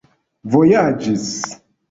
vojaĝis 0.53 1.29